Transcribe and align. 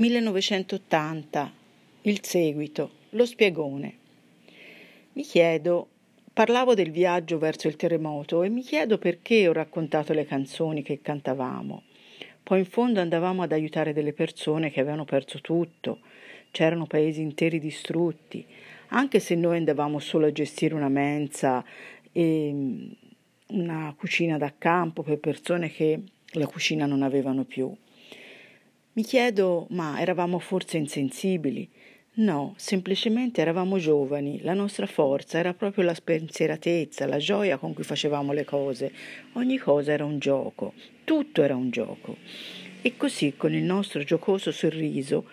1980, 0.00 1.52
il 2.02 2.24
seguito, 2.24 2.90
lo 3.10 3.26
spiegone. 3.26 3.94
Mi 5.12 5.22
chiedo, 5.22 5.88
parlavo 6.32 6.74
del 6.74 6.90
viaggio 6.90 7.38
verso 7.38 7.68
il 7.68 7.76
terremoto 7.76 8.42
e 8.42 8.48
mi 8.48 8.62
chiedo 8.62 8.98
perché 8.98 9.46
ho 9.46 9.52
raccontato 9.52 10.12
le 10.12 10.24
canzoni 10.24 10.82
che 10.82 11.00
cantavamo. 11.02 11.82
Poi 12.42 12.60
in 12.60 12.64
fondo 12.64 13.00
andavamo 13.00 13.42
ad 13.42 13.52
aiutare 13.52 13.92
delle 13.92 14.12
persone 14.12 14.70
che 14.70 14.80
avevano 14.80 15.04
perso 15.04 15.40
tutto, 15.40 16.00
c'erano 16.50 16.86
paesi 16.86 17.20
interi 17.20 17.58
distrutti, 17.58 18.46
anche 18.88 19.20
se 19.20 19.34
noi 19.34 19.58
andavamo 19.58 19.98
solo 19.98 20.26
a 20.26 20.32
gestire 20.32 20.74
una 20.74 20.88
mensa 20.88 21.64
e 22.10 22.50
mm, 22.52 22.90
una 23.50 23.94
cucina 23.96 24.38
da 24.38 24.52
campo 24.56 25.02
per 25.02 25.18
persone 25.18 25.70
che 25.70 26.02
la 26.32 26.46
cucina 26.46 26.86
non 26.86 27.02
avevano 27.02 27.44
più. 27.44 27.74
Mi 28.92 29.02
chiedo, 29.02 29.66
ma 29.70 30.00
eravamo 30.00 30.38
forse 30.38 30.76
insensibili? 30.76 31.68
No, 32.12 32.54
semplicemente 32.56 33.40
eravamo 33.40 33.78
giovani, 33.78 34.40
la 34.42 34.52
nostra 34.52 34.86
forza 34.86 35.38
era 35.38 35.54
proprio 35.54 35.84
la 35.84 35.94
spensieratezza, 35.94 37.06
la 37.06 37.18
gioia 37.18 37.56
con 37.56 37.72
cui 37.72 37.84
facevamo 37.84 38.32
le 38.32 38.44
cose. 38.44 38.92
Ogni 39.34 39.58
cosa 39.58 39.92
era 39.92 40.04
un 40.04 40.18
gioco, 40.18 40.74
tutto 41.04 41.42
era 41.42 41.54
un 41.54 41.70
gioco. 41.70 42.16
E 42.82 42.96
così, 42.96 43.34
con 43.36 43.54
il 43.54 43.62
nostro 43.62 44.02
giocoso 44.02 44.50
sorriso, 44.50 45.24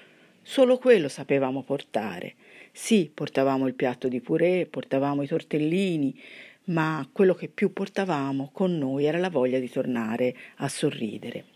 solo 0.43 0.77
quello 0.77 1.09
sapevamo 1.09 1.63
portare. 1.63 2.35
Sì, 2.71 3.09
portavamo 3.11 3.65
il 3.65 3.73
piatto 3.73 4.07
di 4.07 4.21
purè, 4.21 4.67
portavamo 4.67 5.23
i 5.23 5.27
tortellini, 5.27 6.15
ma 6.67 7.07
quello 7.11 7.33
che 7.33 7.47
più 7.47 7.73
portavamo 7.73 8.49
con 8.51 8.77
noi 8.77 9.05
era 9.05 9.17
la 9.17 9.29
voglia 9.29 9.59
di 9.59 9.69
tornare 9.69 10.35
a 10.57 10.67
sorridere. 10.67 11.55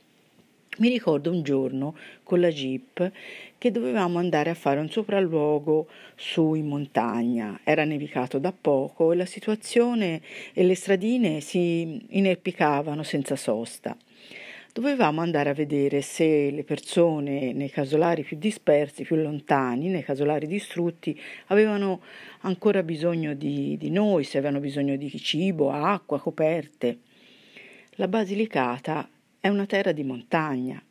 Mi 0.78 0.88
ricordo 0.88 1.32
un 1.32 1.44
giorno 1.44 1.96
con 2.24 2.40
la 2.40 2.48
Jeep 2.48 3.12
che 3.58 3.72
dovevamo 3.72 4.20
andare 4.20 4.50
a 4.50 4.56
fare 4.56 4.80
un 4.80 4.90
sopralluogo 4.90 5.88
su 6.16 6.54
in 6.54 6.68
montagna. 6.68 7.60
Era 7.64 7.84
nevicato 7.84 8.40
da 8.40 8.54
poco 8.54 9.12
e 9.12 9.18
la 9.18 9.26
situazione 9.26 10.22
e 10.54 10.64
le 10.64 10.76
stradine 10.76 11.42
si 11.42 12.06
inerpicavano 12.12 13.04
senza 13.04 13.36
sosta. 13.36 13.98
Dovevamo 14.74 15.20
andare 15.20 15.50
a 15.50 15.54
vedere 15.54 16.02
se 16.02 16.50
le 16.50 16.64
persone 16.64 17.52
nei 17.52 17.70
casolari 17.70 18.24
più 18.24 18.38
dispersi, 18.38 19.04
più 19.04 19.18
lontani, 19.18 19.90
nei 19.90 20.02
casolari 20.02 20.48
distrutti, 20.48 21.20
avevano 21.48 22.02
ancora 22.42 22.82
bisogno 22.82 23.34
di, 23.34 23.76
di 23.78 23.90
noi, 23.90 24.24
se 24.24 24.38
avevano 24.38 24.62
bisogno 24.62 24.96
di 24.96 25.10
cibo, 25.20 25.72
acqua, 25.72 26.22
coperte. 26.22 27.00
La 27.96 28.08
Basilicata 28.08 29.10
è 29.42 29.50
una 29.50 29.66
terra 29.66 29.92
di 29.92 30.06
montagna. 30.06 30.82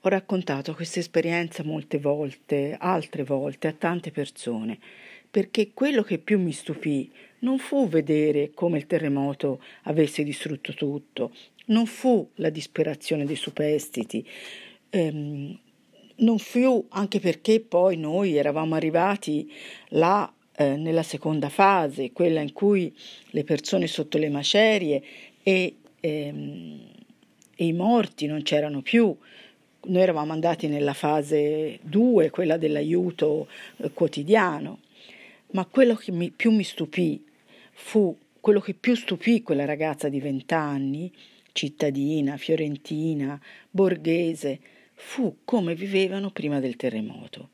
Ho 0.00 0.08
raccontato 0.10 0.74
questa 0.74 0.98
esperienza 0.98 1.64
molte 1.64 1.98
volte, 1.98 2.76
altre 2.78 3.24
volte, 3.24 3.68
a 3.68 3.72
tante 3.72 4.10
persone, 4.10 4.78
perché 5.30 5.70
quello 5.72 6.02
che 6.02 6.18
più 6.18 6.38
mi 6.38 6.52
stupì 6.52 7.10
non 7.38 7.58
fu 7.58 7.88
vedere 7.88 8.50
come 8.52 8.76
il 8.76 8.86
terremoto 8.86 9.62
avesse 9.84 10.22
distrutto 10.22 10.74
tutto, 10.74 11.32
non 11.68 11.86
fu 11.86 12.28
la 12.34 12.50
disperazione 12.50 13.24
dei 13.24 13.36
superstiti, 13.36 14.26
ehm, 14.90 15.58
non 16.16 16.38
fu 16.38 16.86
anche 16.90 17.20
perché 17.20 17.60
poi 17.60 17.96
noi 17.96 18.36
eravamo 18.36 18.74
arrivati 18.74 19.50
là 19.90 20.30
eh, 20.56 20.76
nella 20.76 21.02
seconda 21.02 21.48
fase, 21.48 22.12
quella 22.12 22.40
in 22.40 22.52
cui 22.52 22.94
le 23.30 23.44
persone 23.44 23.86
sotto 23.86 24.18
le 24.18 24.28
macerie 24.28 25.02
e 25.42 25.76
ehm, 26.00 26.96
e 27.60 27.66
i 27.66 27.72
morti 27.72 28.26
non 28.26 28.42
c'erano 28.42 28.82
più. 28.82 29.14
Noi 29.86 30.00
eravamo 30.00 30.32
andati 30.32 30.68
nella 30.68 30.92
fase 30.92 31.80
2, 31.82 32.30
quella 32.30 32.56
dell'aiuto 32.56 33.48
eh, 33.78 33.90
quotidiano, 33.92 34.78
ma 35.52 35.64
quello 35.64 35.96
che 35.96 36.12
mi, 36.12 36.30
più 36.30 36.52
mi 36.52 36.62
stupì 36.62 37.24
fu 37.72 38.16
quello 38.38 38.60
che 38.60 38.74
più 38.74 38.94
stupì 38.94 39.42
quella 39.42 39.64
ragazza 39.64 40.08
di 40.08 40.20
vent'anni, 40.20 41.12
cittadina, 41.58 42.36
fiorentina, 42.36 43.40
borghese, 43.68 44.60
fu 44.94 45.38
come 45.44 45.74
vivevano 45.74 46.30
prima 46.30 46.60
del 46.60 46.76
terremoto. 46.76 47.48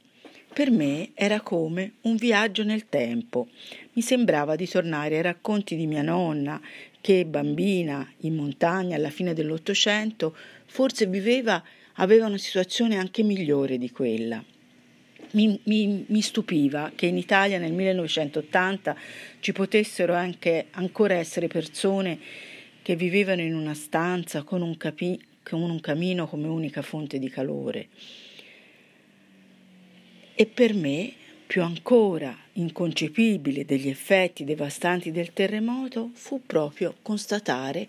Per 0.52 0.70
me 0.70 1.12
era 1.14 1.40
come 1.40 1.94
un 2.02 2.16
viaggio 2.16 2.64
nel 2.64 2.90
tempo. 2.90 3.48
Mi 3.94 4.02
sembrava 4.02 4.56
di 4.56 4.68
tornare 4.68 5.16
ai 5.16 5.22
racconti 5.22 5.74
di 5.74 5.86
mia 5.86 6.02
nonna, 6.02 6.60
che 7.00 7.24
bambina 7.24 8.06
in 8.18 8.34
montagna 8.34 8.94
alla 8.96 9.08
fine 9.08 9.32
dell'Ottocento 9.32 10.36
forse 10.66 11.06
viveva, 11.06 11.64
aveva 11.94 12.26
una 12.26 12.36
situazione 12.36 12.98
anche 12.98 13.22
migliore 13.22 13.78
di 13.78 13.90
quella. 13.90 14.44
Mi, 15.30 15.58
mi, 15.64 16.04
mi, 16.06 16.20
stupiva 16.20 16.92
che 16.94 17.06
in 17.06 17.16
Italia 17.16 17.58
nel 17.58 17.72
1980 17.72 18.96
ci 19.40 19.52
potessero 19.52 20.12
anche 20.12 20.66
ancora 20.72 21.14
essere 21.14 21.48
persone 21.48 22.18
che 22.84 22.96
vivevano 22.96 23.40
in 23.40 23.54
una 23.54 23.72
stanza 23.72 24.42
con 24.42 24.60
un, 24.60 24.76
capi, 24.76 25.18
con 25.42 25.62
un 25.62 25.80
camino 25.80 26.28
come 26.28 26.48
unica 26.48 26.82
fonte 26.82 27.18
di 27.18 27.30
calore. 27.30 27.88
E 30.34 30.44
per 30.44 30.74
me, 30.74 31.10
più 31.46 31.62
ancora 31.62 32.36
inconcepibile 32.52 33.64
degli 33.64 33.88
effetti 33.88 34.44
devastanti 34.44 35.10
del 35.12 35.32
terremoto, 35.32 36.10
fu 36.12 36.42
proprio 36.44 36.94
constatare 37.00 37.88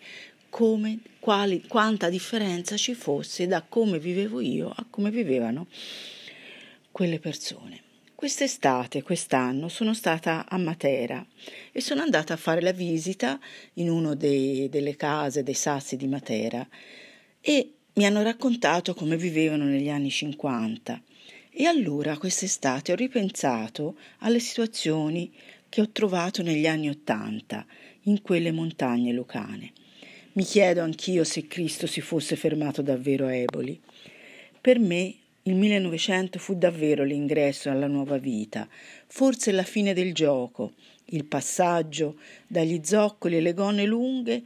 come, 0.50 1.00
quali, 1.20 1.68
quanta 1.68 2.08
differenza 2.08 2.78
ci 2.78 2.94
fosse 2.94 3.48
da 3.48 3.66
come 3.68 4.00
vivevo 4.00 4.40
io 4.40 4.70
a 4.70 4.86
come 4.90 5.12
vivevano 5.12 5.68
quelle 6.90 7.20
persone. 7.20 7.85
Quest'estate, 8.26 9.04
quest'anno, 9.04 9.70
sono 9.70 9.94
stata 9.94 10.48
a 10.50 10.58
Matera 10.58 11.24
e 11.72 11.80
sono 11.80 12.02
andata 12.02 12.34
a 12.34 12.38
fare 12.38 12.60
la 12.60 12.72
visita 12.72 13.40
in 13.74 13.88
una 13.88 14.16
delle 14.16 14.96
case 14.96 15.44
dei 15.44 15.54
sassi 15.54 15.96
di 15.96 16.08
Matera 16.08 16.68
e 17.40 17.74
mi 17.94 18.04
hanno 18.04 18.24
raccontato 18.24 18.96
come 18.96 19.16
vivevano 19.16 19.66
negli 19.66 19.90
anni 19.90 20.10
50 20.10 21.04
e 21.52 21.66
allora 21.66 22.18
quest'estate 22.18 22.94
ho 22.94 22.96
ripensato 22.96 23.96
alle 24.22 24.40
situazioni 24.40 25.32
che 25.70 25.82
ho 25.82 25.90
trovato 25.92 26.42
negli 26.42 26.66
anni 26.66 26.90
Ottanta 26.90 27.64
in 28.06 28.24
quelle 28.24 28.52
montagne 28.52 29.12
lucane. 29.12 29.72
Mi 30.32 30.44
chiedo 30.44 30.82
anch'io 30.82 31.24
se 31.24 31.46
Cristo 31.46 31.86
si 31.86 32.02
fosse 32.02 32.36
fermato 32.36 32.82
davvero 32.82 33.28
a 33.28 33.36
Eboli. 33.36 33.80
Per 34.60 34.80
me 34.80 35.16
il 35.48 35.56
1900 35.56 36.40
fu 36.40 36.56
davvero 36.56 37.04
l'ingresso 37.04 37.70
alla 37.70 37.86
nuova 37.86 38.18
vita, 38.18 38.68
forse 39.06 39.52
la 39.52 39.64
fine 39.64 39.94
del 39.94 40.12
gioco, 40.12 40.74
il 41.06 41.26
passaggio 41.26 42.18
dagli 42.48 42.82
zoccoli 42.84 43.38
e 43.38 43.42
le 43.42 43.54
gonne 43.54 43.86
lunghe 43.86 44.42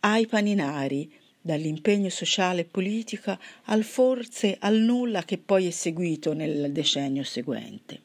ai 0.00 0.26
paninari, 0.26 1.10
dall'impegno 1.40 2.10
sociale 2.10 2.62
e 2.62 2.64
politica 2.64 3.38
al 3.64 3.84
forse 3.84 4.56
al 4.58 4.76
nulla 4.76 5.24
che 5.24 5.38
poi 5.38 5.66
è 5.66 5.70
seguito 5.70 6.32
nel 6.32 6.72
decennio 6.72 7.22
seguente. 7.22 8.00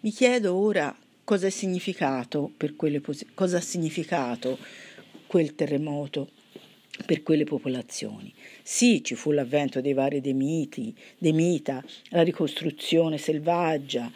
Mi 0.00 0.10
chiedo 0.10 0.54
ora 0.54 0.94
cosa, 1.24 1.48
significato 1.50 2.52
pos- 3.02 3.26
cosa 3.34 3.56
ha 3.58 3.60
significato 3.60 4.58
quel 5.26 5.54
terremoto 5.54 6.30
per 7.06 7.22
quelle 7.22 7.44
popolazioni. 7.44 8.30
Sì, 8.62 9.02
ci 9.02 9.14
fu 9.14 9.30
l'avvento 9.30 9.80
dei 9.80 9.94
vari 9.94 10.20
demiti, 10.20 10.94
demita, 11.16 11.82
la 12.10 12.22
ricostruzione 12.22 13.16
selvaggia, 13.16 14.10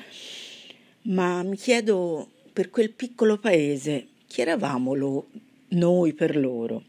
ma 1.02 1.42
mi 1.42 1.56
chiedo 1.56 2.28
per 2.52 2.68
quel 2.68 2.90
piccolo 2.90 3.38
paese 3.38 4.08
chi 4.26 4.42
eravamo 4.42 4.94
lo, 4.94 5.28
noi 5.68 6.12
per 6.12 6.36
loro. 6.36 6.84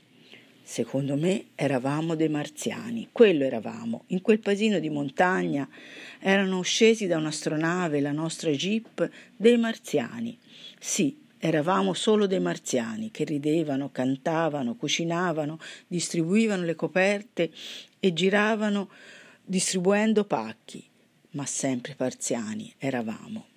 Secondo 0.64 1.16
me 1.16 1.48
eravamo 1.56 2.16
dei 2.16 2.30
marziani, 2.30 3.10
quello 3.12 3.44
eravamo. 3.44 4.04
In 4.08 4.22
quel 4.22 4.40
paesino 4.40 4.80
di 4.80 4.90
montagna 4.90 5.68
erano 6.20 6.62
scesi 6.62 7.08
da 7.08 7.18
un'astronave, 7.18 8.00
la 8.00 8.12
nostra 8.12 8.52
jeep, 8.52 9.10
dei 9.36 9.58
marziani. 9.58 10.38
Sì, 10.80 11.18
eravamo 11.44 11.94
solo 11.96 12.28
dei 12.28 12.40
marziani 12.40 13.10
che 13.10 13.24
ridevano, 13.24 13.90
cantavano, 13.92 14.76
cucinavano, 14.76 15.60
distribuivano 15.88 16.64
le 16.64 16.76
coperte 16.76 17.52
e 18.00 18.14
giravano 18.14 18.90
distribuendo 19.44 20.24
pacchi, 20.24 20.88
ma 21.32 21.46
sempre 21.48 21.96
parziani 21.96 22.72
eravamo. 22.78 23.51